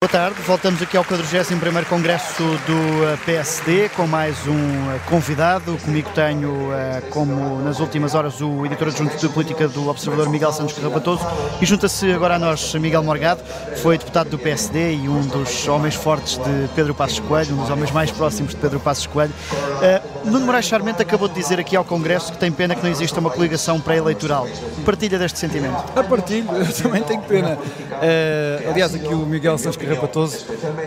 [0.00, 5.76] Boa tarde, voltamos aqui ao 41º Congresso do eh, PSD com mais um eh, convidado.
[5.78, 10.52] Comigo tenho, eh, como nas últimas horas, o editor adjunto de política do Observador Miguel
[10.52, 11.26] Santos Carrapatoso
[11.60, 13.42] e junta-se agora a nós Miguel Morgado,
[13.82, 17.70] foi deputado do PSD e um dos homens fortes de Pedro Passos Coelho, um dos
[17.70, 19.34] homens mais próximos de Pedro Passos Coelho.
[20.24, 23.18] Nuno Moraes Charmente acabou de dizer aqui ao Congresso que tem pena que não exista
[23.18, 24.46] uma coligação pré-eleitoral.
[24.84, 25.76] Partilha deste sentimento?
[25.96, 27.54] A partilho, eu também tenho pena.
[27.56, 30.46] Uh, aliás, aqui o Miguel Santos Carrapatoso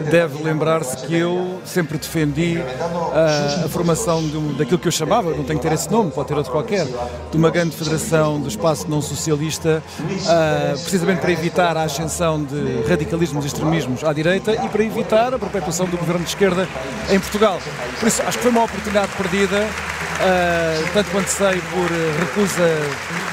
[0.10, 5.44] deve lembrar-se que eu sempre defendi uh, a formação um, daquilo que eu chamava, não
[5.44, 8.90] tem que ter esse nome, pode ter outro qualquer, de uma grande federação do espaço
[8.90, 14.70] não socialista, uh, precisamente para evitar a ascensão de radicalismos e extremismos à direita e
[14.70, 16.68] para evitar a perpetuação do governo de esquerda
[17.10, 17.60] em Portugal.
[18.00, 21.90] Por isso, acho que foi uma oportunidade perdida, uh, tanto quanto sei, por
[22.20, 22.70] recusa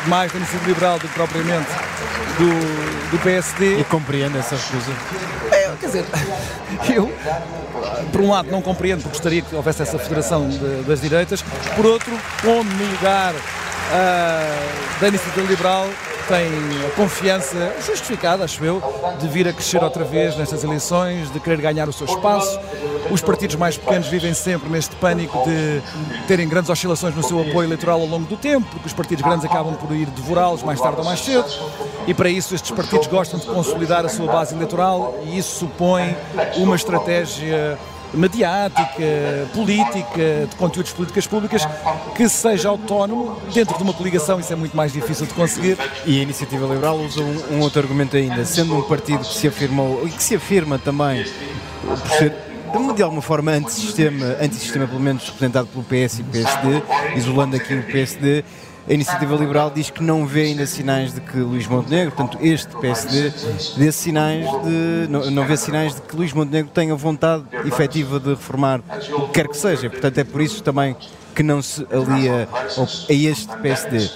[0.06, 1.68] mais da iniciativa liberal do que propriamente
[2.38, 3.80] do, do PSD.
[3.80, 4.92] E compreende essa recusa?
[5.88, 6.05] Dizer,
[6.95, 7.10] eu,
[8.12, 11.43] por um lado, não compreendo porque gostaria que houvesse essa federação de, das direitas,
[11.74, 12.12] por outro,
[12.43, 15.88] pondo no lugar uh, da iniciativa liberal,
[16.29, 16.46] tem
[16.87, 18.82] a confiança justificada, acho eu,
[19.18, 22.60] de vir a crescer outra vez nestas eleições, de querer ganhar o seu espaço.
[23.10, 25.82] Os partidos mais pequenos vivem sempre neste pânico de
[26.27, 29.46] terem grandes oscilações no seu apoio eleitoral ao longo do tempo, porque os partidos grandes
[29.46, 31.49] acabam por ir devorá-los mais tarde ou mais cedo,
[32.09, 36.16] e para isso estes partidos gostam de consolidar a sua base eleitoral e isso supõe
[36.56, 37.78] uma estratégia
[38.15, 41.68] mediática, política, de conteúdos políticas públicas,
[42.16, 45.76] que seja autónomo dentro de uma coligação, isso é muito mais difícil de conseguir.
[46.06, 49.46] E a Iniciativa Liberal usa um, um outro argumento ainda, sendo um partido que se
[49.46, 51.26] afirmou e que se afirma também
[51.82, 52.34] por ser
[52.95, 56.82] de alguma forma antissistema, antissistema pelo menos representado pelo PS e PSD,
[57.16, 58.45] isolando aqui o PSD,
[58.88, 62.74] a Iniciativa Liberal diz que não vê ainda sinais de que Luís Montenegro, portanto este
[62.76, 63.32] PSD,
[63.76, 68.31] dê sinais de, não, não vê sinais de que Luís Montenegro tenha vontade efetiva de
[68.31, 68.81] reformar
[69.12, 69.91] o que quer que seja.
[69.91, 70.97] Portanto é por isso também
[71.34, 72.48] que não se alia
[73.09, 74.10] a este PSD.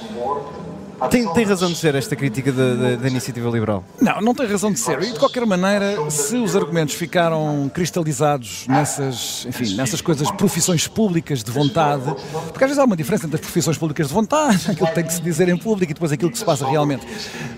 [1.11, 3.85] Tem, tem razão de ser esta crítica da, da, da, iniciativa liberal?
[4.01, 5.03] Não, não tem razão de ser.
[5.03, 11.43] E de qualquer maneira, se os argumentos ficaram cristalizados nessas, enfim, nessas coisas, profissões públicas
[11.43, 12.05] de vontade,
[12.49, 15.05] porque às vezes há uma diferença entre as profissões públicas de vontade, aquilo que tem
[15.05, 17.07] que se dizer em público e depois aquilo que se passa realmente.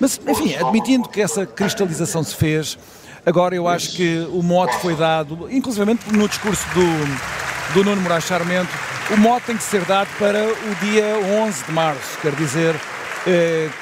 [0.01, 2.79] Mas, enfim, admitindo que essa cristalização se fez,
[3.25, 8.25] agora eu acho que o mote foi dado, inclusive no discurso do, do Nuno Moraes
[8.25, 8.71] Charmento,
[9.11, 11.05] o mote tem que ser dado para o dia
[11.45, 12.75] 11 de março, quer dizer,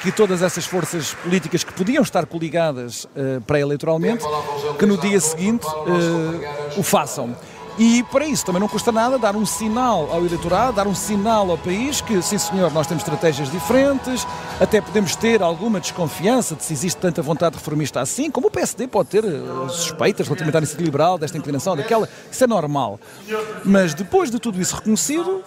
[0.01, 4.23] que todas essas forças políticas que podiam estar coligadas eh, pré-eleitoralmente,
[4.79, 7.35] que no dia seguinte eh, o façam.
[7.77, 11.49] E para isso também não custa nada dar um sinal ao eleitorado, dar um sinal
[11.49, 14.27] ao país que, sim senhor, nós temos estratégias diferentes,
[14.61, 18.87] até podemos ter alguma desconfiança de se existe tanta vontade reformista assim, como o PSD
[18.87, 19.23] pode ter
[19.69, 22.99] suspeitas relativamente à iniciativa liberal, desta inclinação, daquela, isso é normal.
[23.65, 25.43] Mas depois de tudo isso reconhecido,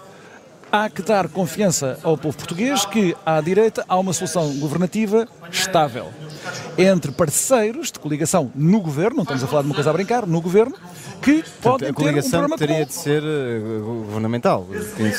[0.76, 6.08] há que dar confiança ao povo português que, à direita, há uma solução governativa estável.
[6.76, 10.26] Entre parceiros de coligação no governo, não estamos a falar de uma coisa a brincar,
[10.26, 10.76] no governo,
[11.22, 12.86] que podem a coligação ter um teria comum.
[12.86, 14.66] de ser uh, governamental.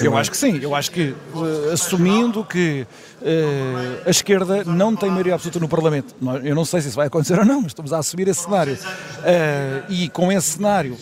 [0.01, 2.85] Eu acho que sim, eu acho que uh, assumindo que
[3.21, 7.07] uh, a esquerda não tem maioria absoluta no Parlamento, eu não sei se isso vai
[7.07, 8.77] acontecer ou não, mas estamos a assumir esse cenário.
[9.89, 10.97] e com esse cenário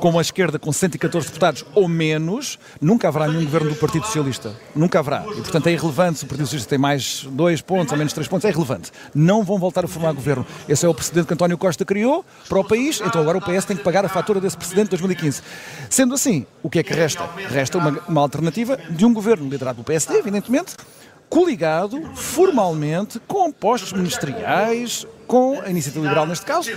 [0.00, 4.52] como a esquerda com 114 deputados ou menos, nunca haverá nenhum governo do Partido Socialista.
[4.74, 5.24] Nunca haverá.
[5.32, 8.28] E, portanto, é irrelevante se o Partido Socialista tem mais dois pontos ou menos três
[8.28, 8.90] pontos, é irrelevante.
[9.14, 10.46] Não vão voltar a formar governo.
[10.68, 13.64] Esse é o precedente que António Costa criou para o país, então agora o PS
[13.64, 15.42] tem que pagar a fatura desse precedente de 2015.
[15.88, 17.28] Sendo assim, o que é que resta?
[17.48, 20.76] Resta uma, uma alternativa de um governo liderado pelo PSD, evidentemente,
[21.28, 26.70] coligado formalmente com postos ministeriais, com a iniciativa liberal neste caso,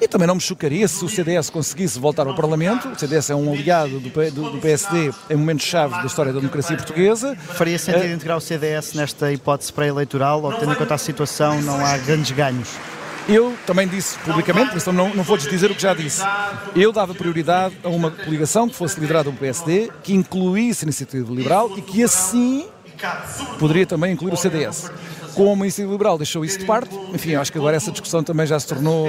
[0.00, 2.88] e também não me chocaria se o CDS conseguisse voltar ao Parlamento.
[2.88, 6.76] O CDS é um aliado do, do, do PSD em momentos-chave da história da democracia
[6.76, 7.36] portuguesa.
[7.36, 11.62] Faria sentido uh, integrar o CDS nesta hipótese pré-eleitoral ou, tendo em conta a situação,
[11.62, 12.68] não há grandes ganhos?
[13.28, 16.22] Eu também disse publicamente, isso não, não vou dizer o que já disse.
[16.74, 21.32] Eu dava prioridade a uma coligação que fosse liderada pelo PSD, que incluísse a iniciativa
[21.32, 22.66] liberal e que assim
[23.58, 24.90] poderia também incluir o CDS.
[25.34, 28.46] Como a iniciativa liberal deixou isso de parte, enfim, acho que agora essa discussão também
[28.46, 29.06] já se tornou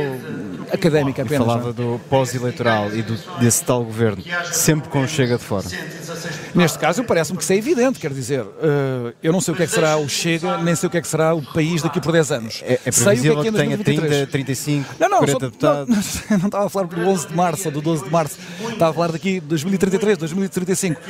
[0.71, 1.45] académica apenas.
[1.45, 1.73] E falava não?
[1.73, 5.65] do pós-eleitoral e do, desse tal governo, sempre com chega de fora.
[6.55, 9.63] Neste caso, parece-me que isso é evidente, quer dizer, uh, eu não sei o que
[9.63, 11.99] é que será o Chega, nem sei o que é que será o país daqui
[11.99, 12.61] por 10 anos.
[12.63, 15.31] É, é sei o que é que, é que tenha 30, 35, não, não, 40
[15.31, 16.23] só, deputados.
[16.29, 18.37] Não, não, estava a falar do 11 de março ou do 12 de março,
[18.71, 21.01] estava a falar daqui de 2033, 2035.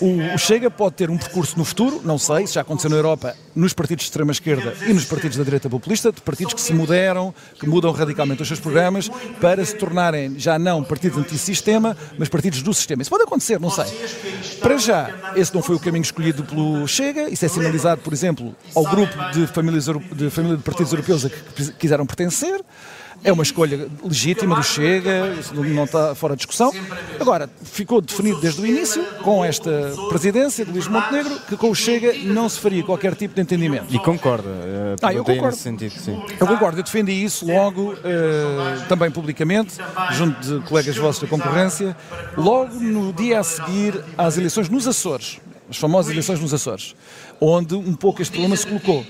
[0.00, 2.96] O, o Chega pode ter um percurso no futuro, não sei, se já aconteceu na
[2.96, 6.72] Europa, nos partidos de extrema-esquerda e nos partidos da direita populista, de partidos que se
[6.72, 9.08] moderam, que mudam radicalmente os seus programas
[9.40, 13.02] para se tornarem já não partidos antissistema, mas partidos do sistema.
[13.02, 13.84] Isso pode acontecer, não sei.
[14.60, 14.91] Para já,
[15.36, 19.14] esse não foi o caminho escolhido pelo Chega, isso é sinalizado, por exemplo, ao grupo
[19.32, 22.60] de famílias de, família de partidos europeus a que quiseram pertencer.
[23.24, 26.72] É uma escolha legítima do Chega, não está fora de discussão.
[27.20, 31.74] Agora, ficou definido desde o início, com esta presidência de Luís Montenegro, que com o
[31.74, 33.94] Chega não se faria qualquer tipo de entendimento.
[33.94, 34.48] E concorda?
[34.48, 35.50] Uh, ah, eu concordo.
[35.50, 36.20] Nesse sentido, sim.
[36.38, 39.74] Eu concordo, eu defendi isso logo, uh, também publicamente,
[40.12, 41.96] junto de colegas vossos da concorrência,
[42.36, 45.40] logo no dia a seguir às eleições nos Açores,
[45.70, 46.96] as famosas eleições nos Açores,
[47.40, 49.04] onde um pouco este problema se colocou.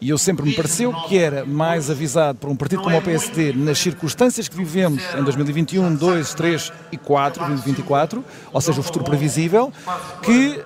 [0.00, 3.52] E eu sempre me pareceu que era mais avisado para um partido como o PSD,
[3.52, 9.04] nas circunstâncias que vivemos em 2021, 2, 3 e 4, 2024, ou seja, o futuro
[9.04, 9.72] previsível,
[10.22, 10.62] que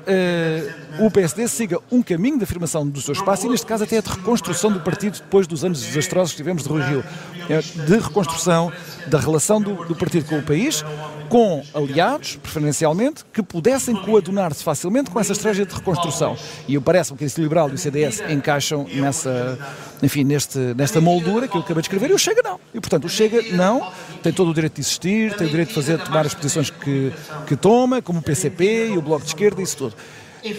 [1.01, 4.01] uh, o PSD siga um caminho de afirmação do seu espaço e, neste caso, até
[4.01, 7.05] de reconstrução do partido depois dos anos desastrosos que tivemos de Rui Rio.
[7.49, 8.73] É, de reconstrução
[9.09, 10.85] da relação do, do partido com o país,
[11.29, 16.37] com aliados, preferencialmente, que pudessem coadunar-se facilmente com essa estratégia de reconstrução.
[16.67, 19.59] E parece-me que a Liberal e o CDS encaixam nessa,
[20.03, 22.59] enfim, neste, nesta moldura que eu acabei de escrever e o Chega não.
[22.75, 25.75] E, portanto, o Chega não tem todo o direito de existir, tem o direito de
[25.75, 27.13] fazer, tomar as posições que,
[27.47, 29.95] que toma, como o PCP e o Bloco de Esquerda e isso tudo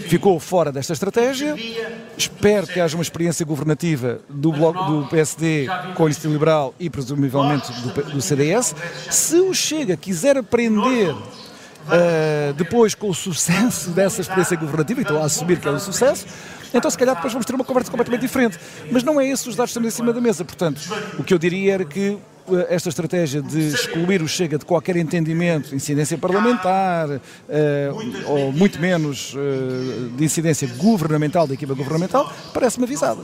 [0.07, 1.55] ficou fora desta estratégia.
[2.17, 6.89] Espero que haja uma experiência governativa do, bloco, do PSD com a Iniciativa Liberal e,
[6.89, 8.75] presumivelmente, do, do CDS.
[9.09, 15.19] Se o Chega quiser aprender uh, depois com o sucesso dessa experiência governativa, e estou
[15.19, 16.25] a assumir que é um sucesso,
[16.73, 18.59] então se calhar depois vamos ter uma conversa completamente diferente.
[18.91, 20.43] Mas não é esses os dados que estamos em cima da mesa.
[20.45, 20.81] Portanto,
[21.17, 22.17] o que eu diria era que
[22.51, 27.19] eh, esta estratégia de excluir o Chega de qualquer entendimento, incidência parlamentar, uh,
[28.25, 33.21] ou muito menos uh, de incidência governamental, da equipa governamental, parece-me avisada.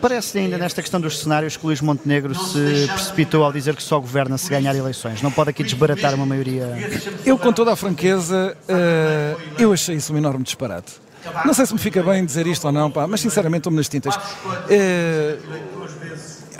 [0.00, 3.98] Parece ainda nesta questão dos cenários que Luís Montenegro se precipitou ao dizer que só
[3.98, 5.22] governa se ganhar eleições.
[5.22, 6.66] Não pode aqui desbaratar uma maioria.
[7.24, 11.09] Eu, com toda a franqueza, uh, eu achei isso um enorme disparate.
[11.44, 13.88] Não sei se me fica bem dizer isto ou não, pá, mas sinceramente estou-me nas
[13.88, 14.16] tintas.
[14.16, 14.20] Uh,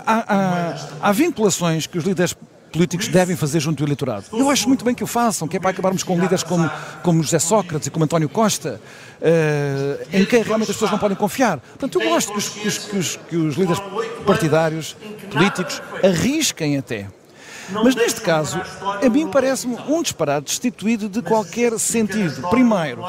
[0.05, 2.35] há, há, há vinculações que os líderes
[2.71, 4.25] políticos devem fazer junto do eleitorado.
[4.31, 6.69] Eu acho muito bem que o façam, que é para acabarmos com líderes como,
[7.03, 8.79] como José Sócrates e como António Costa,
[9.19, 11.59] uh, em quem realmente as pessoas não podem confiar.
[11.59, 13.81] Portanto, eu gosto que os, que os, que os, que os líderes
[14.25, 14.95] partidários,
[15.31, 17.07] políticos, arrisquem até.
[17.69, 18.61] Mas neste caso,
[19.01, 22.49] a mim parece-me um disparate destituído de qualquer sentido.
[22.49, 23.03] Primeiro,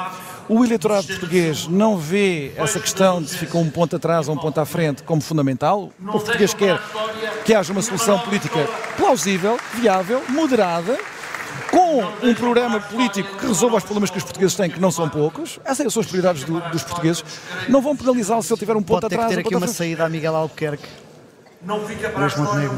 [0.53, 4.39] o eleitorado português não vê essa questão de se fica um ponto atrás ou um
[4.39, 5.91] ponto à frente como fundamental.
[5.99, 6.79] O português quer
[7.43, 10.99] que haja uma solução política plausível, viável, moderada,
[11.71, 15.09] com um programa político que resolva os problemas que os portugueses têm, que não são
[15.09, 15.59] poucos.
[15.65, 17.25] Essas são as prioridades do, dos portugueses.
[17.67, 19.33] Não vão penalizá-lo se ele tiver um ponto Pode atrás.
[19.33, 20.87] Pode ter aqui uma saída a Miguel Albuquerque.
[21.65, 22.29] Não fica para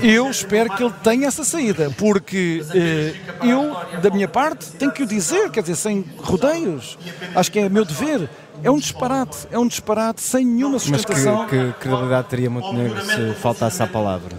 [0.03, 5.03] Eu espero que ele tenha essa saída, porque eh, eu, da minha parte, tenho que
[5.03, 6.99] o dizer, quer dizer, sem rodeios.
[7.35, 8.29] Acho que é meu dever.
[8.63, 11.43] É um disparate, é um disparate sem nenhuma sustentação.
[11.43, 14.37] Mas que, que credibilidade teria Montenegro se faltasse a palavra?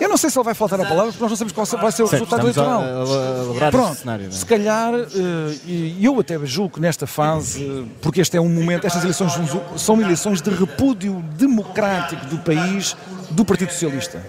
[0.00, 1.92] Eu não sei se ele vai faltar a palavra, porque nós não sabemos qual vai
[1.92, 2.80] ser o certo, resultado eleitoral.
[2.80, 4.30] A, a Pronto, cenário, é?
[4.30, 8.86] se calhar, eh, e eu até julgo que nesta fase, porque este é um momento,
[8.86, 9.32] estas eleições
[9.76, 12.96] são eleições de repúdio democrático do país,
[13.30, 14.20] do Partido Socialista.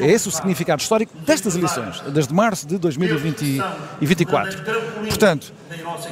[0.00, 4.62] É esse o significado histórico destas eleições, desde março de 2024.
[5.08, 5.52] Portanto,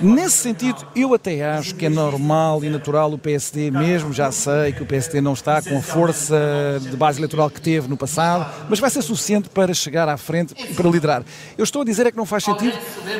[0.02, 4.72] nesse sentido, eu até acho que é normal e natural o PSD, mesmo já sei
[4.72, 6.36] que o PSD não está com a força
[6.80, 10.54] de base eleitoral que teve no passado, mas vai ser suficiente para chegar à frente
[10.58, 11.22] e para liderar.
[11.56, 12.76] Eu estou a dizer é que não faz sentido,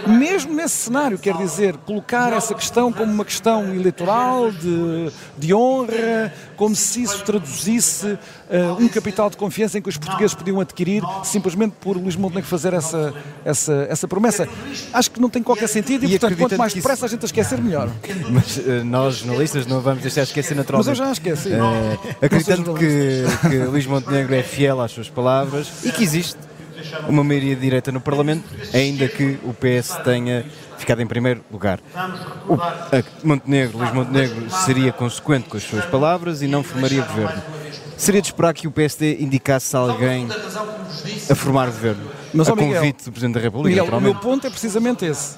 [0.06, 6.32] mesmo nesse cenário, quer dizer, colocar essa questão como uma questão eleitoral, de, de honra,
[6.56, 8.18] como se isso traduzisse
[8.78, 12.74] um capital de confiança em que os portugueses podiam adquirir simplesmente por Luís Montenegro fazer
[12.74, 13.14] essa,
[13.44, 14.48] essa, essa promessa.
[14.92, 17.04] Acho que não tem qualquer sentido e, e portanto, quanto mais depressa isso...
[17.04, 17.88] a gente a esquecer, melhor.
[18.30, 20.88] Mas uh, nós, jornalistas, não vamos deixar de esquecer naturalmente.
[20.88, 21.50] Mas eu já esqueci.
[21.50, 26.38] Uh, acreditando que, que Luís Montenegro é fiel às suas palavras e que existe
[27.08, 30.44] uma maioria direita no Parlamento, ainda que o PS tenha
[30.78, 31.78] ficado em primeiro lugar.
[32.48, 32.56] O
[33.26, 37.42] Montenegro, Luís Montenegro seria consequente com as suas palavras e não formaria governo.
[38.00, 40.26] Seria de esperar que o PSD indicasse alguém
[41.28, 44.46] a formar governo, Mas, a Miguel, convite do Presidente da República, Miguel, o meu ponto
[44.46, 45.36] é precisamente esse.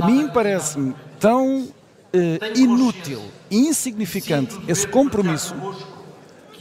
[0.00, 1.66] A mim parece-me tão
[2.12, 5.56] eh, inútil e insignificante esse compromisso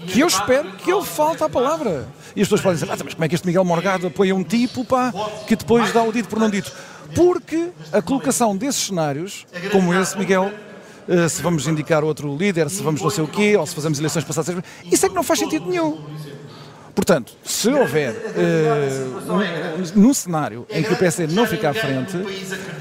[0.07, 2.07] que eu espero que ele falte à palavra.
[2.35, 4.43] E as pessoas podem dizer, ah, mas como é que este Miguel Morgado apoia um
[4.43, 5.13] tipo pá,
[5.47, 6.73] que depois dá o dito por não dito?
[7.13, 10.51] Porque a colocação desses cenários, como esse, Miguel,
[11.29, 14.23] se vamos indicar outro líder, se vamos não sei o quê, ou se fazemos eleições
[14.23, 15.97] passadas, isso é que não faz sentido nenhum.
[16.97, 22.17] Portanto, se houver uh, num cenário em que o PSD não fica à frente,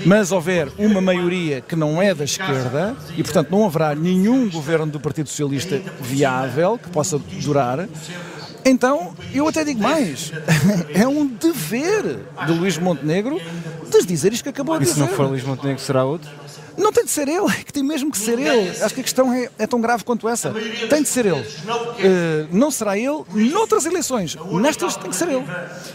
[0.06, 4.86] mas houver uma maioria que não é da esquerda, e portanto não haverá nenhum governo
[4.86, 7.86] do Partido Socialista viável que possa durar,
[8.64, 10.32] então eu até digo mais:
[10.94, 14.92] é um dever de Luís Montenegro de dizer isto que acabou de dizer.
[14.92, 16.30] E se não for Luís Montenegro, será outro?
[16.76, 18.70] Não tem de ser ele, é que tem mesmo que ser ele.
[18.70, 20.52] Acho que a questão é, é tão grave quanto essa.
[20.88, 21.40] Tem de ser ele.
[21.40, 24.36] Uh, não será ele noutras eleições.
[24.52, 25.44] Nestas tem que ser ele.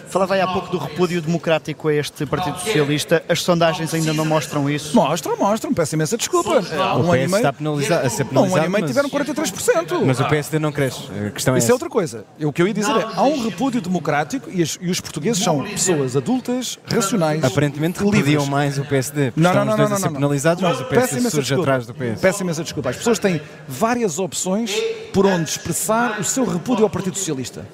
[0.07, 3.23] Falava aí há pouco do repúdio democrático a este Partido Socialista.
[3.29, 4.95] As sondagens ainda não mostram isso?
[4.95, 5.73] Mostram, mostram.
[5.73, 6.59] Peço imensa desculpa.
[6.97, 8.55] Um o PS está penalizado, a ser penalizado.
[8.55, 10.01] Um ano e meio tiveram 43%.
[10.05, 11.01] Mas o PSD não cresce.
[11.27, 11.71] A questão é Isso essa.
[11.71, 12.25] é outra coisa.
[12.41, 15.43] O que eu ia dizer é, há um repúdio democrático e, as, e os portugueses
[15.43, 19.33] são pessoas adultas, racionais, Aparentemente repudiam mais o PSD.
[19.35, 22.21] Não, não, não, não, a ser não, penalizados, mas o PSD surge atrás do PS.
[22.21, 22.89] Peço imensa desculpa.
[22.89, 24.73] As pessoas têm várias opções
[25.13, 27.65] por onde expressar o seu repúdio ao Partido Socialista.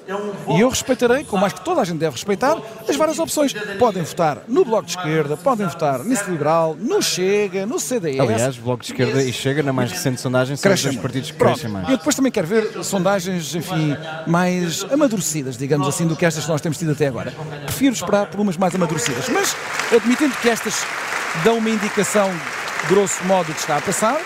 [0.48, 2.56] E eu respeitarei, como acho que toda a gente deve respeitar,
[2.88, 3.52] as várias opções.
[3.78, 8.20] Podem votar no Bloco de Esquerda, podem votar no Liberal, no Chega, no CDS.
[8.20, 11.36] Aliás, Bloco de Esquerda e Chega, na mais recente sondagem, são os dois partidos que
[11.36, 11.54] Pronto.
[11.54, 11.88] crescem mais.
[11.88, 16.50] Eu depois também quero ver sondagens, enfim, mais amadurecidas, digamos assim, do que estas que
[16.50, 17.32] nós temos tido até agora.
[17.64, 19.28] Prefiro esperar por umas mais amadurecidas.
[19.28, 19.56] Mas,
[19.94, 20.84] admitindo que estas
[21.44, 22.30] dão uma indicação,
[22.86, 24.20] grosso modo, do que está a passar,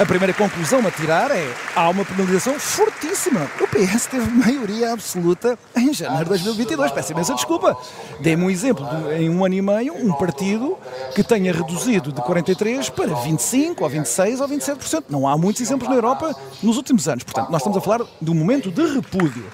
[0.00, 3.46] a primeira conclusão a tirar é há uma penalização fortíssima.
[3.60, 6.90] O PS teve maioria absoluta em janeiro de 2022.
[6.90, 7.76] Peço imensa desculpa.
[8.18, 10.78] Dei-me um exemplo em um ano e meio, um partido
[11.14, 15.04] que tenha reduzido de 43 para 25 ou 26 ou 27%.
[15.10, 17.22] Não há muitos exemplos na Europa nos últimos anos.
[17.22, 19.44] Portanto, nós estamos a falar de um momento de repúdio.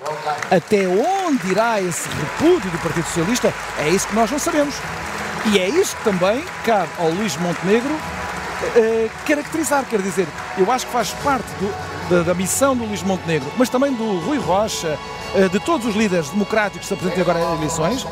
[0.48, 3.52] Até onde irá esse repúdio do Partido Socialista?
[3.80, 4.76] É isso que nós não sabemos.
[5.52, 7.94] E é que também cabe ao Luís Montenegro
[8.56, 10.26] Uh, caracterizar, quer dizer,
[10.56, 14.18] eu acho que faz parte do, da, da, missão do Luís Montenegro, mas também do
[14.20, 14.98] Rui Rocha,
[15.34, 18.06] uh, de todos os líderes democráticos que se apresentam agora em eleições,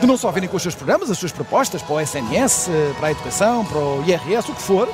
[0.00, 2.94] de não só virem com os seus programas, as suas propostas para o SNS, uh,
[2.94, 4.88] para a educação, para o IRS, o que for,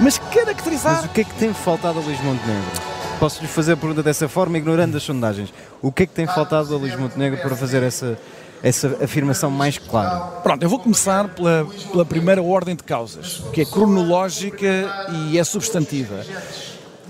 [0.00, 0.96] mas caracterizar.
[0.96, 2.70] Mas o que é que tem faltado a Luís Montenegro?
[3.18, 5.52] Posso-lhe fazer a pergunta dessa forma, ignorando as sondagens.
[5.80, 8.18] O que é que tem faltado a Luís Montenegro para fazer essa,
[8.62, 10.40] essa afirmação mais clara?
[10.42, 14.66] Pronto, eu vou começar pela, pela primeira ordem de causas, que é cronológica
[15.10, 16.24] e é substantiva.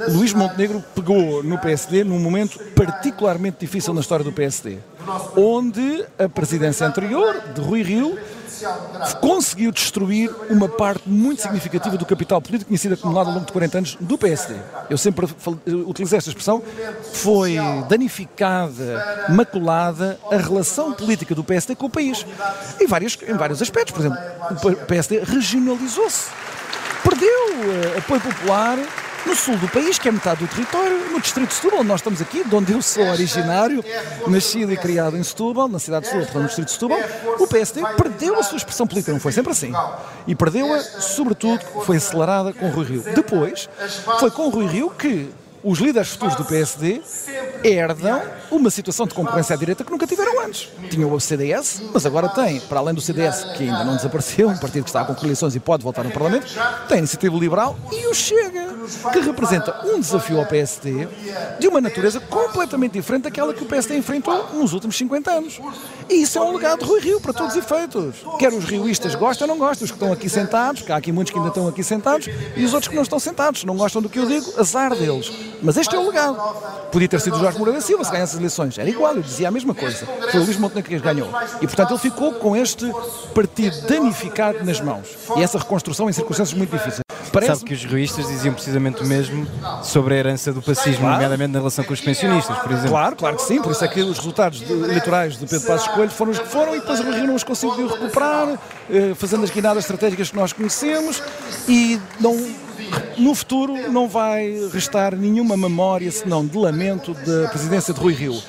[0.09, 4.79] Luís Montenegro pegou no PSD num momento particularmente difícil na história do PSD,
[5.35, 8.19] onde a presidência anterior, de Rui Rio,
[9.21, 13.53] conseguiu destruir uma parte muito significativa do capital político tinha sido acumulado ao longo de
[13.53, 14.55] 40 anos do PSD.
[14.91, 15.27] Eu sempre
[15.67, 16.63] utilizei esta expressão.
[17.13, 17.57] Foi
[17.89, 22.27] danificada, maculada a relação política do PSD com o país.
[22.81, 23.93] Em, vários, em vários aspectos.
[23.93, 24.19] Por exemplo,
[24.83, 26.31] o PSD regionalizou-se.
[27.03, 28.79] Perdeu apoio popular
[29.27, 32.01] no sul do país, que é metade do território, no distrito de Setúbal, onde nós
[32.01, 33.85] estamos aqui, de onde eu sou originário,
[34.27, 36.99] nascido e criado em Setúbal, na cidade de Setúbal, portanto no distrito de Setúbal,
[37.39, 39.73] o PSD perdeu a sua expressão política, não foi sempre assim.
[40.27, 43.05] E perdeu-a, sobretudo, foi acelerada com Rui Rio.
[43.15, 43.69] Depois,
[44.21, 45.29] foi com Rui Rio que
[45.69, 47.03] os líderes futuros do PSD
[47.65, 50.69] herdam uma situação de concorrência à direita que nunca tiveram antes.
[50.89, 54.57] Tinham o CDS, mas agora tem, para além do CDS, que ainda não desapareceu, um
[54.57, 56.47] partido que está com coalições e pode voltar no Parlamento,
[56.87, 58.66] tem a Iniciativa Liberal e o Chega,
[59.13, 61.09] que representa um desafio ao PSD
[61.59, 65.61] de uma natureza completamente diferente daquela que o PSD enfrentou nos últimos 50 anos.
[66.09, 68.17] E isso é um legado de Rui Rio, para todos os efeitos.
[68.39, 71.13] Quer os rioístas gostem ou não gostem, os que estão aqui sentados, que há aqui
[71.13, 74.01] muitos que ainda estão aqui sentados, e os outros que não estão sentados, não gostam
[74.01, 75.33] do que eu digo, azar deles.
[75.63, 76.37] Mas este é o legado.
[76.93, 78.79] Podia ter sido Jorge Moreira Silva se ganhasse as eleições.
[78.79, 80.07] Era igual, eu dizia a mesma coisa.
[80.31, 81.29] Foi o Luís Montenegro que ganhou.
[81.61, 82.91] E, portanto, ele ficou com este
[83.35, 85.09] partido danificado nas mãos.
[85.37, 87.06] E essa reconstrução em circunstâncias muito difíceis.
[87.41, 87.53] Parece...
[87.53, 89.47] Sabe que os juízes diziam precisamente o mesmo
[89.83, 91.15] sobre a herança do pacismo, claro.
[91.15, 92.91] nomeadamente na relação com os pensionistas, por exemplo.
[92.91, 93.61] Claro, claro que sim.
[93.61, 96.49] Por isso é que os resultados de, eleitorais de Pedro Passos Coelho foram os que
[96.49, 98.59] foram e depois o Rio não os conseguiu recuperar,
[98.91, 101.23] eh, fazendo as guinadas estratégicas que nós conhecemos
[101.69, 102.37] e não
[103.19, 108.41] no futuro não vai restar nenhuma memória, senão de lamento, da presidência de Rui Rio.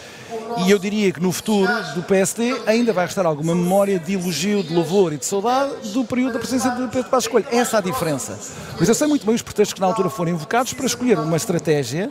[0.65, 4.63] E eu diria que no futuro do PSD ainda vai restar alguma memória de elogio,
[4.63, 7.47] de louvor e de saudade do período da presidência de Pedro Passos Coelho.
[7.51, 8.37] Essa é a diferença.
[8.79, 11.37] Mas eu sei muito bem os pretextos que na altura foram invocados para escolher uma
[11.37, 12.09] estratégia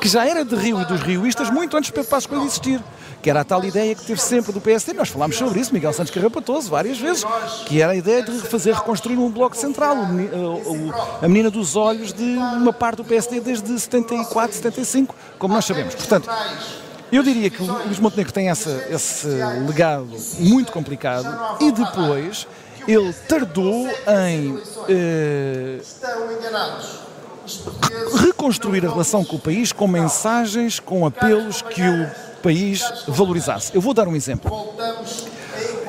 [0.00, 2.80] que já era de Rio e dos rioístas muito antes de Pedro Passos Coelho existir
[3.20, 4.92] que era a tal ideia que teve sempre do PSD.
[4.92, 7.24] Nós falámos sobre isso, Miguel Santos Carrapatoso, várias vezes,
[7.66, 9.96] que era a ideia de fazer reconstruir um bloco central,
[11.20, 15.94] a menina dos olhos de uma parte do PSD desde 74, 75, como nós sabemos.
[15.94, 16.30] Portanto,
[17.10, 19.26] eu diria que o Luís Montenegro tem essa, esse
[19.66, 22.46] legado muito complicado e depois
[22.86, 25.78] ele tardou em eh,
[28.20, 32.10] reconstruir a relação com o país com mensagens, com apelos que o
[32.42, 33.74] país valorizasse.
[33.74, 34.50] Eu vou dar um exemplo.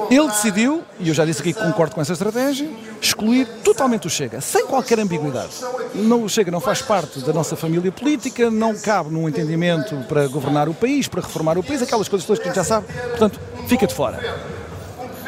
[0.09, 2.69] Ele decidiu, e eu já disse aqui que concordo com essa estratégia,
[3.01, 5.53] excluir totalmente o Chega, sem qualquer ambiguidade.
[5.95, 10.27] Não, o Chega não faz parte da nossa família política, não cabe num entendimento para
[10.27, 12.87] governar o país, para reformar o país, aquelas coisas todas que a gente já sabe,
[13.09, 14.19] portanto, fica de fora.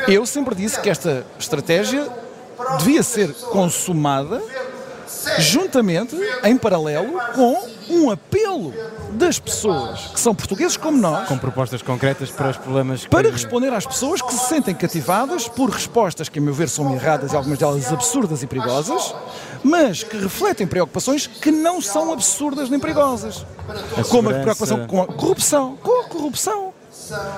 [0.08, 2.08] Eu sempre disse que esta estratégia
[2.80, 4.42] devia ser consumada
[5.38, 8.74] juntamente, em paralelo, com um apelo
[9.12, 11.28] das pessoas que são portugueses como nós.
[11.28, 13.10] Com propostas concretas para os problemas que...
[13.10, 16.94] Para responder às pessoas que se sentem cativadas por respostas que, a meu ver, são
[16.94, 19.14] erradas e algumas delas absurdas e perigosas,
[19.64, 23.46] mas que refletem preocupações que não são absurdas nem perigosas.
[23.98, 25.78] A como a preocupação com a corrupção.
[25.82, 26.74] Com a corrupção.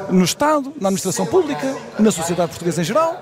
[0.09, 3.21] No Estado, na administração pública, na sociedade portuguesa em geral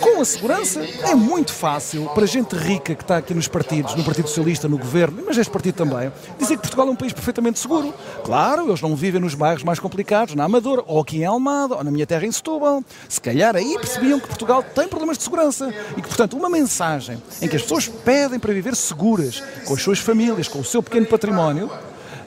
[0.00, 4.04] com a segurança é muito fácil para gente rica que está aqui nos partidos, no
[4.04, 7.58] Partido Socialista, no governo, mas este partido também, dizer que Portugal é um país perfeitamente
[7.58, 7.92] seguro.
[8.24, 11.84] Claro, eles não vivem nos bairros mais complicados, na Amadora, ou aqui em Almada, ou
[11.84, 12.82] na minha terra em Setúbal.
[13.08, 17.22] Se calhar aí percebiam que Portugal tem problemas de segurança e que, portanto, uma mensagem
[17.40, 20.82] em que as pessoas pedem para viver seguras, com as suas famílias, com o seu
[20.82, 21.70] pequeno património,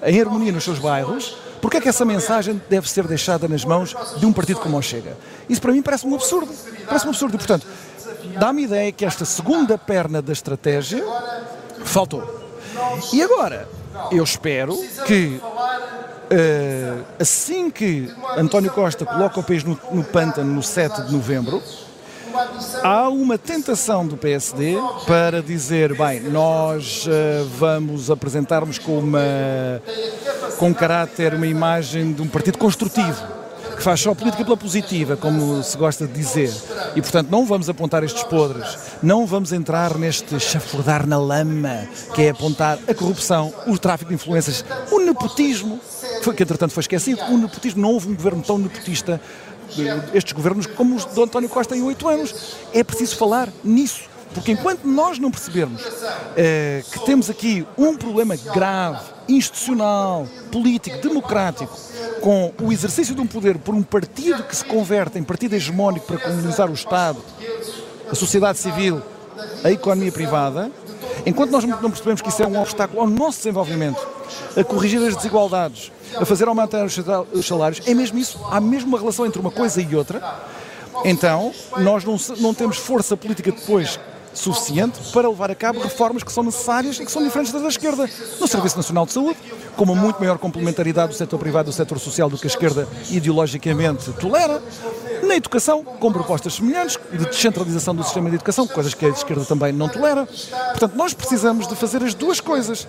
[0.03, 3.96] em harmonia nos seus bairros, Porquê é que essa mensagem deve ser deixada nas mãos
[4.18, 5.15] de um partido como o Chega?
[5.48, 6.51] Isso para mim parece-me um absurdo.
[6.88, 7.36] Parece-me um absurdo.
[7.36, 7.68] E, portanto,
[8.39, 11.03] dá-me ideia que esta segunda perna da estratégia
[11.84, 12.41] faltou.
[13.13, 13.70] E agora,
[14.12, 14.75] eu espero
[15.06, 15.39] que
[16.32, 21.62] uh, assim que António Costa coloca o país no, no pântano no 7 de novembro,
[22.83, 29.81] há uma tentação do PSD para dizer, bem, nós uh, vamos apresentarmos com uma
[30.57, 33.41] com caráter, uma imagem de um partido construtivo
[33.81, 36.53] que faz só política pela positiva, como se gosta de dizer.
[36.95, 42.21] E, portanto, não vamos apontar estes podres, não vamos entrar neste chafurdar na lama, que
[42.21, 45.79] é apontar a corrupção, o tráfico de influências, o nepotismo,
[46.21, 49.19] que entretanto foi esquecido, o nepotismo, não houve um governo tão nepotista
[50.13, 52.56] estes governos como os de António Costa em oito anos.
[52.74, 54.12] É preciso falar nisso.
[54.34, 55.82] Porque enquanto nós não percebermos
[56.38, 61.77] eh, que temos aqui um problema grave, institucional, político, democrático,
[62.22, 66.05] com o exercício de um poder por um partido que se converte em partido hegemónico
[66.05, 67.20] para colonizar o Estado,
[68.10, 69.01] a sociedade civil,
[69.64, 70.72] a economia privada,
[71.25, 74.05] enquanto nós não percebemos que isso é um obstáculo ao nosso desenvolvimento,
[74.55, 79.00] a corrigir as desigualdades, a fazer aumentar os salários, é mesmo isso, há mesmo uma
[79.00, 80.22] relação entre uma coisa e outra.
[81.03, 84.00] Então, nós não, não temos força política depois
[84.34, 87.68] suficiente para levar a cabo reformas que são necessárias e que são diferentes das da
[87.68, 88.10] esquerda.
[88.40, 89.38] No Serviço Nacional de Saúde,
[89.75, 92.50] com uma muito maior complementaridade do setor privado e do setor social do que a
[92.50, 94.62] esquerda ideologicamente tolera.
[95.24, 99.46] Na educação, com propostas semelhantes de descentralização do sistema de educação, coisas que a esquerda
[99.46, 100.25] também não tolera.
[100.25, 102.88] Portanto, nós precisamos de fazer as duas coisas.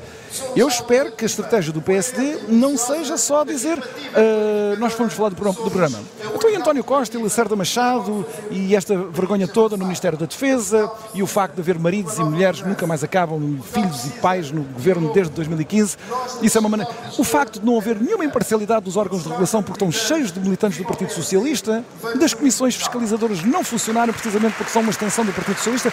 [0.57, 5.31] Eu espero que a estratégia do PSD não seja só dizer uh, nós fomos falar
[5.31, 6.01] do, do programa.
[6.35, 10.91] Então, e António Costa e Lacerda Machado e esta vergonha toda no Ministério da Defesa
[11.15, 14.51] e o facto de haver maridos e mulheres que nunca mais acabam, filhos e pais
[14.51, 15.97] no governo desde 2015,
[16.43, 16.93] isso é uma maneira.
[17.19, 20.41] O facto de não haver nenhuma imparcialidade dos órgãos de regulação porque estão cheios de
[20.41, 21.85] militantes do Partido Socialista,
[22.23, 25.93] das comissões fiscalizadoras não funcionarem precisamente porque são uma extensão do Partido Socialista.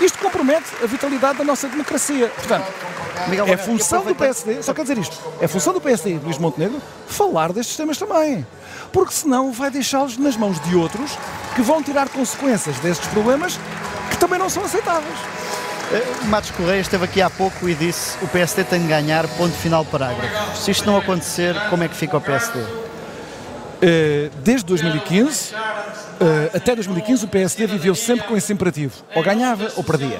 [0.00, 2.28] Isto compromete a vitalidade da nossa democracia.
[2.28, 2.66] Portanto,
[3.46, 6.38] é função do PSD, só quer dizer isto, é função do PSD e do Luís
[6.38, 8.44] Montenegro falar destes temas também.
[8.92, 11.16] Porque senão vai deixá-los nas mãos de outros
[11.54, 13.58] que vão tirar consequências destes problemas
[14.10, 15.18] que também não são aceitáveis.
[15.90, 19.56] Uh, Matos Correia esteve aqui há pouco e disse o PSD tem de ganhar, ponto
[19.56, 20.56] final parágrafo.
[20.56, 22.87] Se isto não acontecer, como é que fica o PSD?
[23.78, 25.56] Uh, desde 2015, uh,
[26.52, 30.18] até 2015, o PSD viveu sempre com esse imperativo: ou ganhava ou perdia.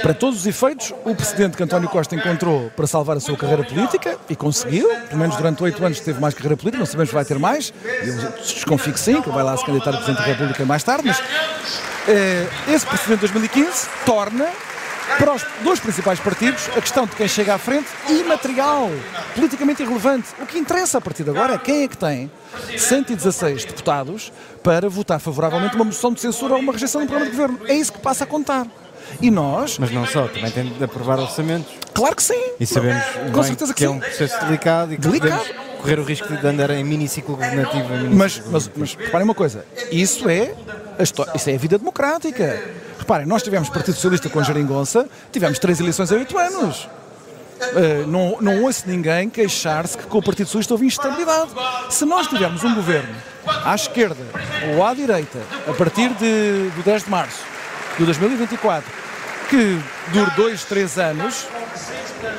[0.00, 3.64] Para todos os efeitos, o precedente que António Costa encontrou para salvar a sua carreira
[3.64, 7.14] política, e conseguiu, pelo menos durante oito anos teve mais carreira política, não sabemos se
[7.14, 10.24] vai ter mais, eu desconfio que sim, que vai lá se candidatar a Presidente da
[10.24, 14.46] República mais tarde, mas uh, esse precedente de 2015 torna
[15.18, 18.90] para os dois principais partidos, a questão de quem chega à frente, imaterial,
[19.34, 20.28] politicamente irrelevante.
[20.40, 22.30] O que interessa a partir de agora é quem é que tem
[22.76, 27.36] 116 deputados para votar favoravelmente uma moção de censura ou uma rejeição do programa de
[27.36, 27.60] governo.
[27.66, 28.66] É isso que passa a contar.
[29.20, 29.78] E nós.
[29.78, 31.72] Mas não só, também tem de aprovar orçamentos.
[31.92, 32.52] Claro que sim.
[32.58, 35.44] E sabemos Com certeza que, que é um processo delicado e que Delicado.
[35.78, 37.92] correr o risco de andar em miniciclo governativo.
[37.94, 40.54] Em miniciclo Mas, mas, mas reparem uma coisa, isso é,
[40.98, 41.02] a
[41.36, 42.62] isso é a vida democrática.
[43.02, 46.84] Reparem, nós tivemos Partido Socialista com Geringonça, tivemos três eleições em oito anos.
[46.84, 51.50] Uh, não, não ouço ninguém queixar-se que com o Partido Socialista houve instabilidade.
[51.90, 53.12] Se nós tivermos um governo
[53.64, 54.24] à esquerda
[54.72, 57.40] ou à direita, a partir de, do 10 de março
[57.98, 58.88] de 2024,
[59.52, 59.78] que
[60.14, 61.46] dure dois, três anos,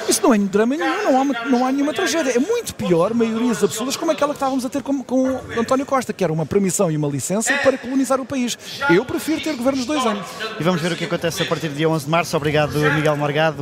[0.10, 2.32] isso não é drama nenhum, não há, não há nenhuma tragédia.
[2.32, 6.12] É muito pior maiorias absolutas como aquela que estávamos a ter com, com António Costa,
[6.12, 8.58] que era uma permissão e uma licença para colonizar o país.
[8.89, 10.26] Eu prefiro ter governos de dois anos.
[10.60, 12.36] E vamos ver o que acontece a partir do dia 11 de março.
[12.36, 13.62] Obrigado, Miguel Morgado.